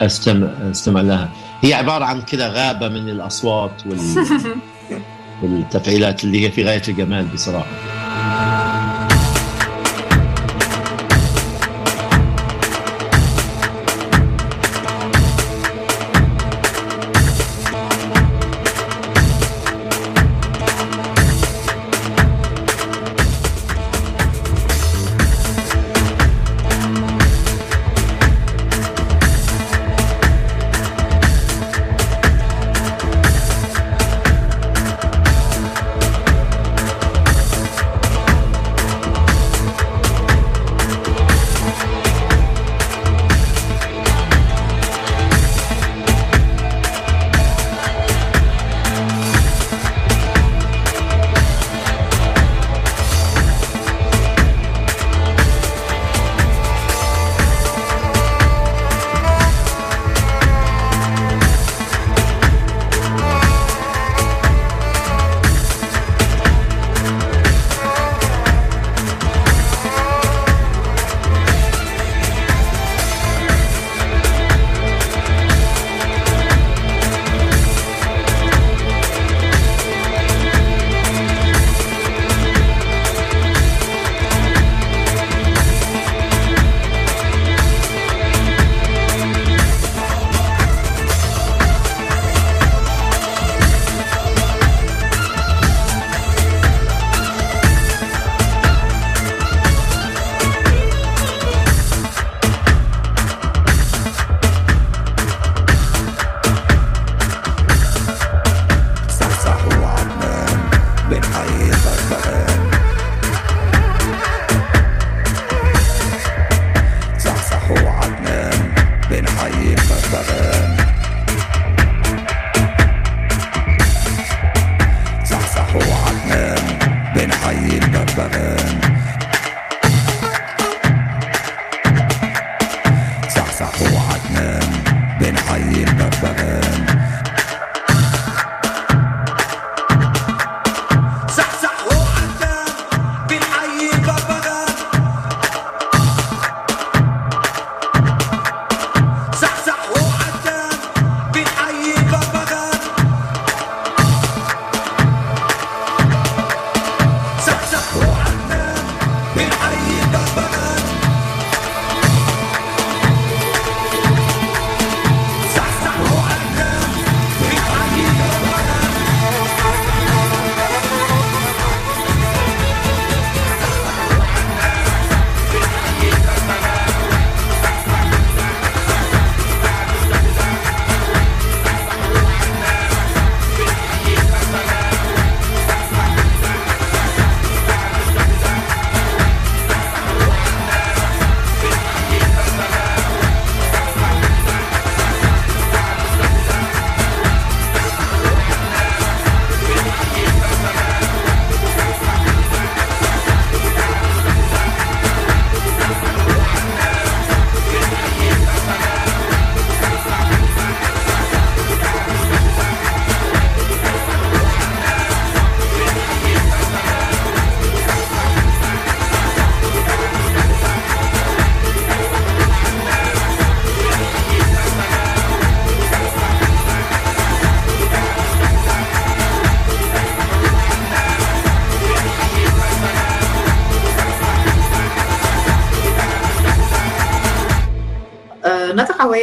[0.02, 1.30] واستمع أستمع لها.
[1.62, 4.00] هي عبارة عن كده غابة من الأصوات وال
[5.44, 7.68] والتفعيلات اللي هي في غاية الجمال بصراحة.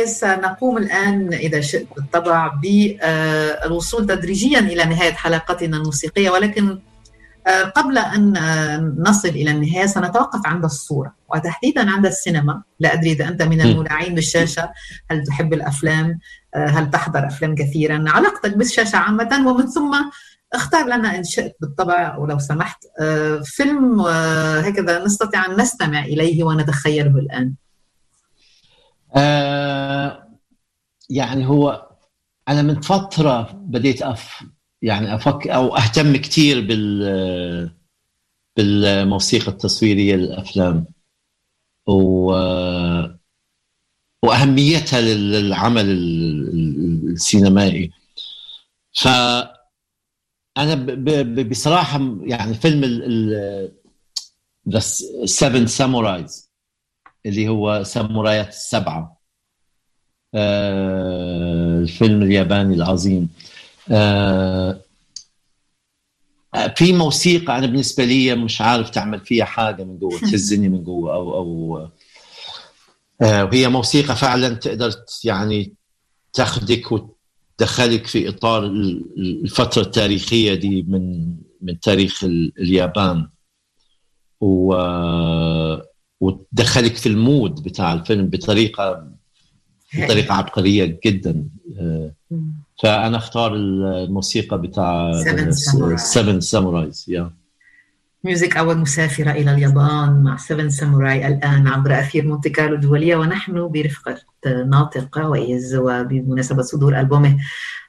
[0.05, 6.78] سنقوم الآن إذا شئت بالطبع بالوصول تدريجيا إلى نهاية حلقتنا الموسيقية ولكن
[7.46, 11.14] آه، قبل أن آه، نصل إلى النهاية سنتوقف عند الصورة.
[11.34, 12.62] وتحديدا عند السينما.
[12.80, 13.61] لا أدري إذا أنت من.
[13.61, 14.70] المولعين بالشاشة.
[15.11, 16.18] هل تحب الأفلام؟
[16.55, 19.96] آه، هل تحضر أفلام كثيرا؟ علاقتك بالشاشة عامة ومن ثم
[20.53, 22.84] اختار لنا إن شئت بالطبع ولو سمحت
[23.44, 24.01] فيلم
[24.64, 27.55] هكذا نستطيع أن نستمع إليه ونتخيله الآن.
[29.16, 30.28] آه
[31.11, 31.88] يعني هو
[32.48, 34.44] أنا من فترة بديت أف
[34.82, 37.70] يعني أفكر أو أهتم كثير بال
[38.56, 40.84] بالموسيقى التصويرية للأفلام.
[41.86, 42.32] و
[44.24, 47.90] وأهميتها للعمل ال- ال- السينمائي.
[48.92, 49.08] ف
[50.58, 50.74] أنا
[51.42, 52.84] بصراحة يعني فيلم
[54.68, 54.78] The
[55.24, 56.49] Seven Samurais
[57.26, 59.20] اللي هو سامورايات السبعة.
[60.34, 63.28] آه، الفيلم الياباني العظيم.
[63.90, 64.80] آه،
[66.76, 71.12] في موسيقى أنا بالنسبة لي مش عارف تعمل فيها حاجة من جوا تهزني من جوا
[71.12, 71.88] أو أو
[73.22, 74.90] آه، وهي موسيقى فعلا تقدر
[75.24, 75.74] يعني
[76.32, 79.04] تاخدك وتدخلك في إطار ال-
[79.44, 83.28] الفترة التاريخية دي من من تاريخ ال- اليابان.
[84.40, 84.74] و
[86.20, 89.06] وتدخلك في ال mood بتاع الفيلم بطريقه
[89.94, 91.44] بطريقة عبقرية جدا.
[91.78, 92.12] آه،
[92.82, 95.12] فأنا أختار الموسيقى بتاع.
[95.96, 97.30] Seven Samurais يا
[98.24, 103.68] Music Hour مسافرة إلى اليابان مع Seven Samurai الآن عبر أثير مونتي كارلو الدولية ونحن
[103.68, 104.16] برفقة
[104.46, 107.36] ناطق عويز وبمناسبة صدور ألبومه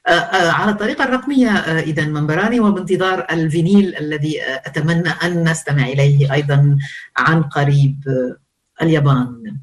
[0.08, 6.78] على الطريقة الرقمية آه، إذا منبراني وبانتظار الفينيل الذي آه، أتمنى أن نستمع إليه أيضا
[7.18, 9.58] عن قريب آه، اليابان.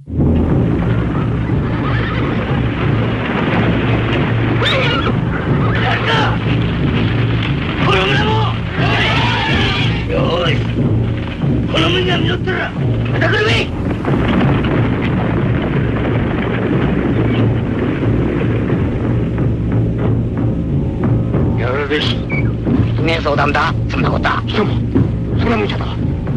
[23.28, 23.74] 相談だ。
[23.90, 24.42] そんなことは。
[24.46, 24.72] 貴様
[25.38, 25.84] それは無茶だ。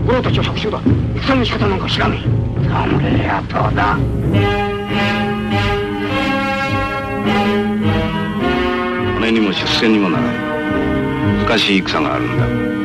[0.05, 0.81] 五郎たちは百姓だ。
[1.25, 2.67] 戦の仕方なんか知らねえ。
[2.67, 3.97] 侍やとだ。
[9.21, 12.80] 金にも出世にもならん難しい戦があるんだ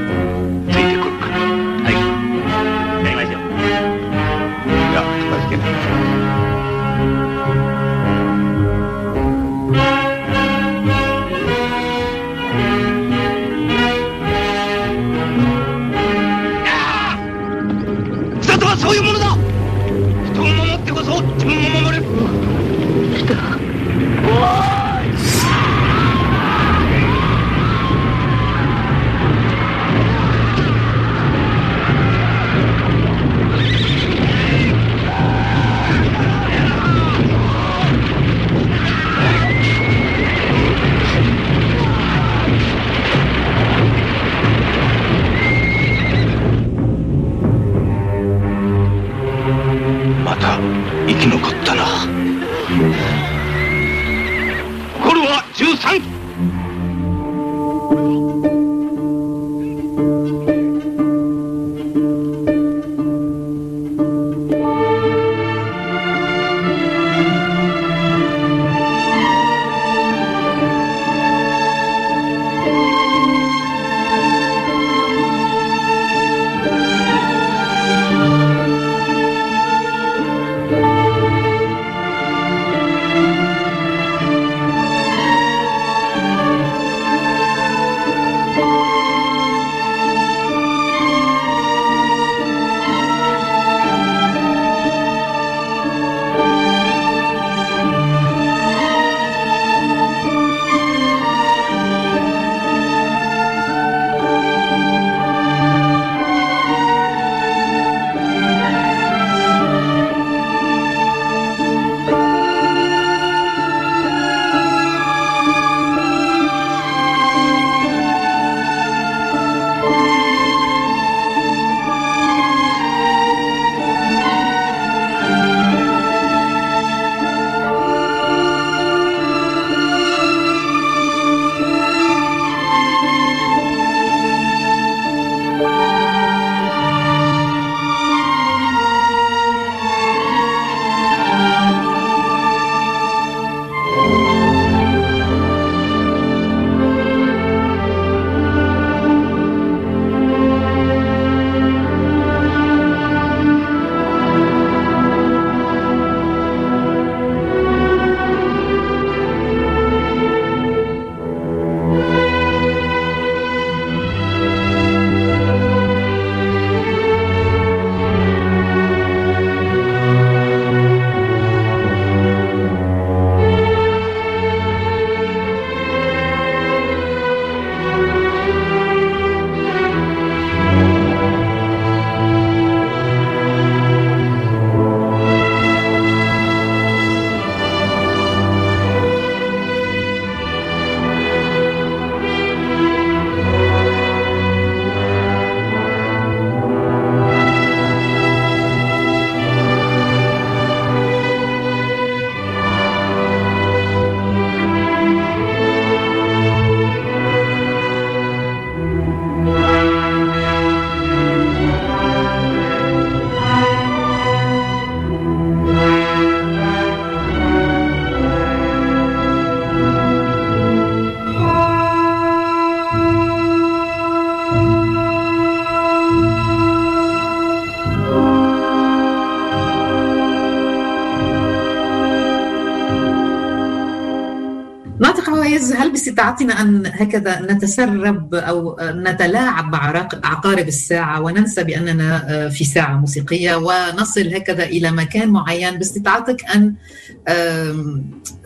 [236.37, 243.57] باستطاعتنا أن هكذا نتسرب أو نتلاعب مع عقارب الساعة وننسى بأننا آه، في ساعة موسيقية
[243.57, 246.75] ونصل هكذا إلى مكان معين باستطاعتك أن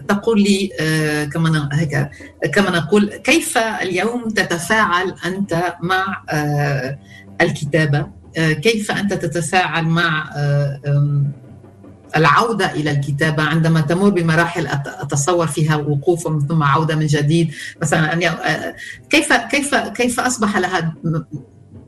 [0.09, 1.69] تقول لي آه، كما
[2.55, 6.99] كما نقول كيف اليوم تتفاعل أنت مع آه،
[7.41, 10.31] الكتابة؟ كيف أنت تتفاعل مع
[12.17, 17.53] العودة إلى الكتابة عندما تمر بمراحل أت- أتصور فيها وقوف ثم عودة من جديد.
[17.83, 18.75] مثلا آه،
[19.11, 20.95] كيف كيف كيف أصبح لها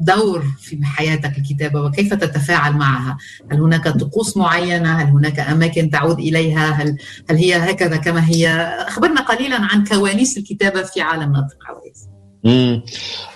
[0.01, 3.16] دور في حياتك الكتابة وكيف تتفاعل معها؟
[3.53, 6.97] هل هناك طقوس معينة؟ هل هناك أماكن تعود إليها؟ هل
[7.31, 8.49] هل هي هكذا كما هي؟
[8.89, 12.07] أخبرنا قليلا عن كواليس الكتابة في عالم ناطق عويس
[12.47, 12.83] امم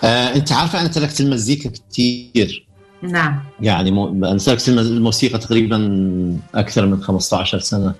[0.03, 2.66] آه أنت عارفة أنا تركت المزيكا كثير
[3.01, 3.43] نعم.
[3.61, 4.25] يعني الم-
[4.79, 7.95] الموسيقى تقريبا أكثر من 15 سنة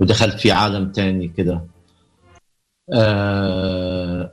[0.00, 1.64] ودخلت في عالم تاني كده.
[2.92, 4.32] آه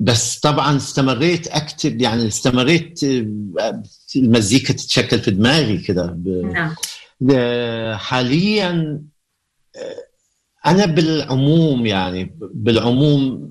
[0.00, 3.82] بس طبعا استمريت أكتب يعني استمريت آه،
[4.16, 6.18] المزيكا تتشكل في دماغي كده.
[6.26, 6.74] نعم.
[7.96, 9.02] حاليا
[9.76, 13.50] آه، أنا بالعموم يعني بالعموم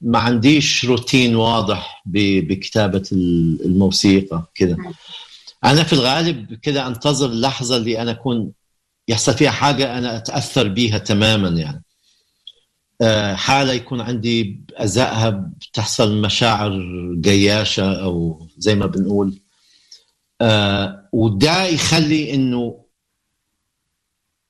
[0.00, 4.76] ما عنديش روتين واضح بكتابة ال- الموسيقى كده.
[5.64, 8.52] أنا في الغالب كده أنتظر اللحظه اللي أنا أكون
[9.08, 11.82] يحصل فيها حاجة أنا أتأثر بيها تماما يعني.
[13.02, 16.78] آه، حالة يكون عندي ازائها بتحصل مشاعر
[17.20, 19.38] جياشة أو زي ما بنقول.
[20.40, 22.84] آه، وده يخلي إنه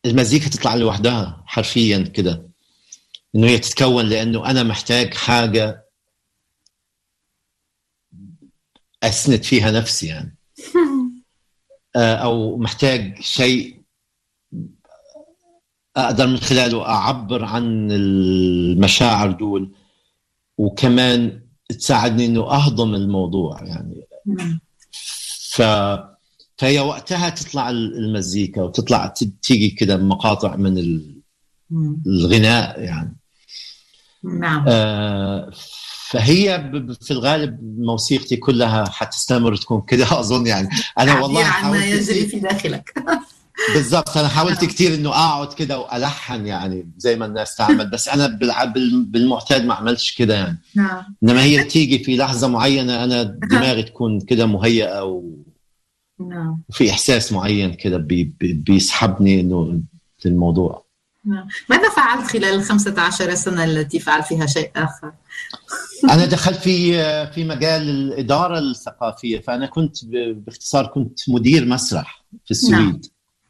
[0.06, 2.49] المزيكا تطلع لوحدها حرفيا كده.
[3.34, 5.86] إنه هي تتكون لأنه أنا محتاج حاجة
[9.02, 10.36] أسند فيها نفسي يعني
[11.96, 13.80] آه، أو محتاج شيء
[15.96, 19.74] أقدر من خلاله أعبر عن المشاعر دول
[20.58, 24.60] وكمان تساعدني إنه أهضم الموضوع يعني نعم.
[25.50, 25.62] ف
[26.56, 30.78] فهي وقتها تطلع المزيكا وتطلع تيجي كده مقاطع من.
[32.06, 33.19] الغناء يعني
[34.24, 34.64] نعم.
[34.68, 35.50] آه،
[36.10, 40.68] فهي في الغالب موسيقتي كلها حتستمر تكون كده أظن يعني.
[40.98, 42.94] أنا والله عن ما يجري كتير في داخلك.
[43.74, 44.70] بالضبط أنا حاولت نعم.
[44.72, 48.26] كثير إنه أقعد كده وألحن يعني زي ما الناس تعمل بس أنا
[49.04, 50.58] بالمعتاد ما عملتش كده يعني.
[50.76, 51.02] نعم.
[51.22, 55.36] إنما هي بتيجي في لحظة معينة أنا دماغي تكون كده مهيئة و-
[56.28, 56.62] نعم.
[56.68, 59.80] وفي إحساس معين كده بي بي بيسحبني إنه
[60.24, 60.82] للموضوع نعم.
[61.68, 65.12] ماذا فعلت خلال الخمسة عشر سنة التي فعلت فيها شيء آخر؟
[66.10, 66.92] أنا دخلت في
[67.32, 70.04] في مجال الإدارة الثقافية فأنا كنت
[70.34, 73.06] باختصار كنت مدير مسرح في السويد.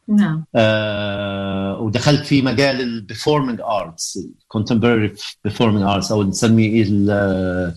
[0.09, 0.45] نعم.
[0.55, 5.15] آه ودخلت في مجال ال performing arts ال contemporary
[5.45, 7.75] performing arts أو نسميه ال-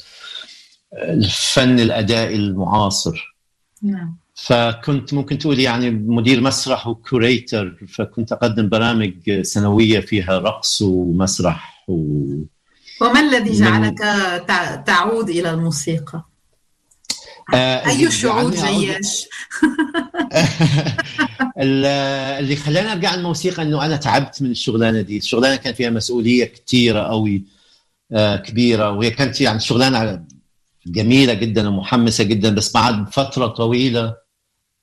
[0.93, 3.35] الفن الأدائي المعاصر.
[3.81, 4.17] نعم.
[4.35, 11.83] فكنت ممكن تقول يعني مدير مسرح و curator فكنت أقدم برامج سنوية فيها رقص ومسرح
[11.87, 11.93] و...
[13.01, 13.97] وما الذي جعلك
[14.47, 16.23] تع- تعود إلى الموسيقى؟
[17.53, 19.25] آه، أي شعور أعود- جياش؟
[21.59, 21.85] ال-
[22.39, 26.99] اللي خلاني أرجع الموسيقى إنه أنا تعبت من الشغلانة دي، الشغلانة كان فيها مسؤولية كثيره
[27.01, 27.43] قوي
[28.11, 30.23] آه، كبيرة وهي كانت يعني شغلانة
[30.87, 34.22] جميلة جدا ومحمسة جدا بس بعد فترة طويلة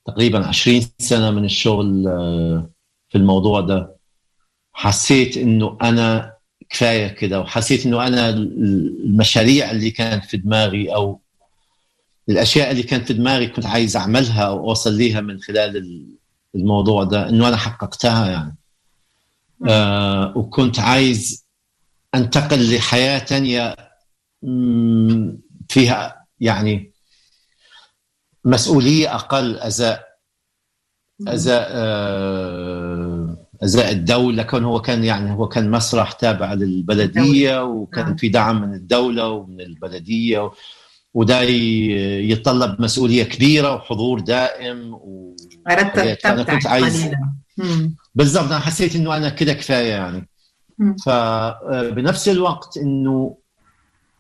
[0.07, 2.71] تقريبا 20 سنة من الشغل آه،
[3.09, 3.97] في الموضوع ده.
[4.73, 6.33] حسيت إنه أنا
[6.71, 11.21] كفاية كده وحسيت إنه أنا المشاريع اللي كانت في دماغي أو
[12.29, 16.07] الأشياء اللي كانت في دماغي كنت عايز أعملها أو أوصل ليها من خلال
[16.55, 18.57] الموضوع ده إنه أنا حققتها يعني.
[19.69, 21.47] آه وكنت عايز
[22.15, 23.77] أنتقل لحياة تانية
[24.43, 25.39] مم،
[25.69, 26.90] فيها يعني
[28.45, 30.11] مسؤولية أقل أزاء
[31.29, 34.43] أزاء آه، أزاء الدولة.
[34.43, 38.17] كون هو كان يعني هو كان مسرح تابع للبلدية وكان نعم.
[38.17, 40.51] في دعم من الدولة ومن البلدية
[41.15, 45.37] وده يتطلب مسؤولية كبيرة وحضور دائم و...
[46.23, 47.11] فأنا كنت عايز-.
[48.15, 50.29] بالضبط أنا حسيت إنه أنا كده كفاية يعني.
[50.79, 50.97] مم.
[50.97, 53.37] فبنفس الوقت إنه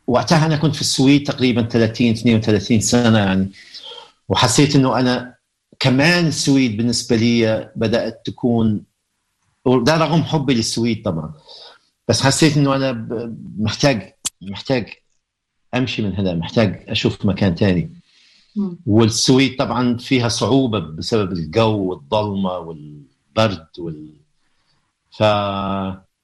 [0.06, 3.50] وقتها أنا كنت في السويد تقريبا 30 32 سنة يعني.
[4.30, 5.34] وحسيت إنه أنا
[5.78, 8.84] كمان السويد بالنسبة لي بدأت تكون
[9.64, 11.34] وده رغم حبي للسويد طبعا
[12.08, 13.08] بس حسيت إنه أنا
[13.58, 14.12] محتاج
[14.42, 14.88] محتاج
[15.74, 17.92] أمشي من هنا محتاج أشوف مكان تاني.
[18.56, 18.78] مم.
[18.86, 24.20] والسويد طبعا فيها صعوبة بسبب الجو والظلمه والبرد وال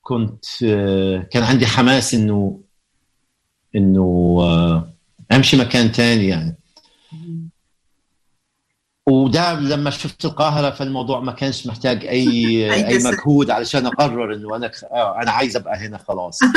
[0.03, 2.61] كنت آه، كان عندي حماس إنه
[3.77, 4.93] إنه آه،
[5.33, 6.57] أمشي مكان تاني يعني.
[9.11, 12.29] وده لما شفت القاهرة فالموضوع ما كانش محتاج أي
[12.75, 12.99] أي أي.
[12.99, 16.41] مجهود علشان أقرر إنه أنا آه، أنا عايز أبقى هنا خلاص.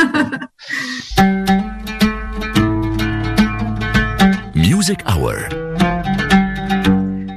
[4.69, 5.53] Music Hour.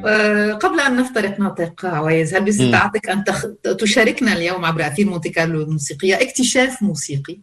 [0.07, 3.47] آه، قبل أن نفترق ناطق عويز هل باستطاعتك أن تخ...
[3.79, 7.41] تشاركنا اليوم عبر أثير مونتي كارلو الموسيقية اكتشاف موسيقي.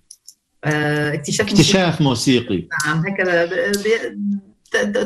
[0.63, 1.61] آه، اكتشاف موسيقي.
[1.61, 2.67] اكتشاف موسيقي.
[2.85, 3.49] نعم هكذا.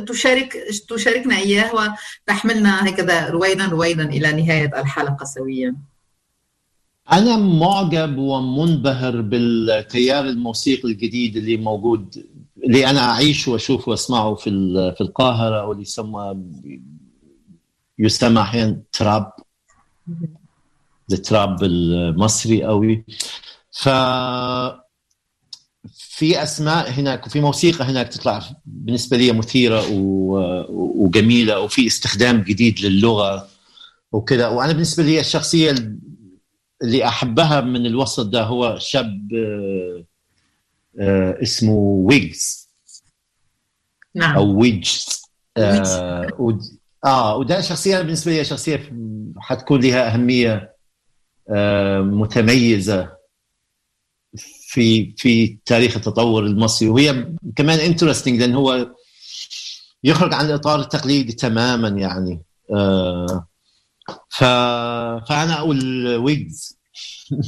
[0.08, 0.58] تشارك
[0.90, 5.76] تشاركنا إياه وتحملنا هكذا رويدا رويدا إلى نهاية الحلقة سويا.
[7.12, 12.26] أنا معجب ومنبهر بالتيار الموسيقي الجديد اللي موجود
[12.64, 14.50] اللي أنا أعيشه وأشوفه وأسمعه في
[14.98, 16.36] في القاهرة واللي يسمى
[18.00, 19.32] يسمى أحيانا تراب.
[21.12, 23.06] التراب المصري قوي.
[23.72, 23.90] ف
[26.16, 29.84] في أسماء هناك وفي موسيقى هناك تطلع بالنسبة لي مثيرة
[30.70, 33.48] وجميلة وفي استخدام جديد للغة
[34.12, 34.48] وكذا.
[34.48, 35.76] وأنا بالنسبة لي الشخصية
[36.84, 40.04] اللي أحبها من الوسط ده هو شاب آه،
[41.00, 42.70] آه، اسمه ويجز.
[44.16, 44.36] نعم.
[44.36, 45.22] أو ويجز.
[45.58, 46.28] آه
[47.06, 48.94] آه وده شخصية بالنسبة لي شخصية
[49.38, 50.76] حتكون لها أهمية
[51.50, 53.23] آه متميزة.
[54.74, 56.90] في في تاريخ التطور المصري.
[56.90, 58.92] وهي كمان انترستنج لأن هو
[60.04, 62.42] يخرج عن الاطار التقليدي تماما يعني.
[62.74, 63.48] آه
[64.30, 64.44] ف
[65.30, 66.78] فأنا أقول ويجز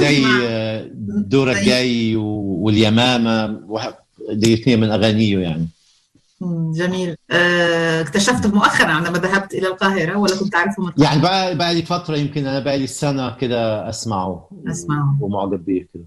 [0.00, 0.90] زي نسمع آه،
[1.26, 3.98] دورة زي- جاي و- واليمامة وح-
[4.32, 5.68] دي اثنين من أغانيه يعني.
[6.74, 11.74] جميل آه، اكتشفته مؤخرا عندما ذهبت إلى القاهرة ولا كنت أعرفه من؟ يعني بقى بقى
[11.74, 15.18] لي فترة يمكن أنا بقى لي سنة كده أسمعه أسمعه.
[15.20, 16.04] ومعجب بيه كده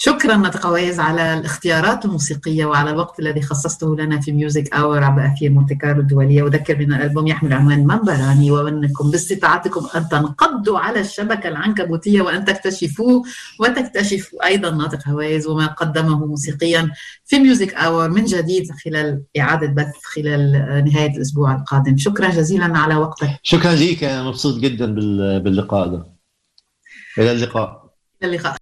[0.00, 5.26] شكرا ناطق عويز على الاختيارات الموسيقية وعلى الوقت الذي خصصته لنا في Music Hour عبر
[5.26, 6.46] أثير مونتي كارلو الدولية.
[6.46, 13.22] أذكر بأن الألبوم يحمل عنوان منبراني وأنكم باستطاعتكم أن تنقضوا على الشبكة العنكبوتية وأن تكتشفوه
[13.60, 16.90] وتكتشفوا أيضا ناطق عويز وما قدمه موسيقيا
[17.26, 20.52] في Music Hour من جديد خلال إعادة بث خلال
[20.84, 21.96] نهاية الأسبوع القادم.
[21.96, 23.28] شكرا جزيلا على وقتك.
[23.42, 23.72] شكرا
[24.02, 26.06] أنا مبسوط جدا بال- باللقاء ده.
[27.18, 27.88] إلى اللقاء.
[28.22, 28.57] إلى اللقاء.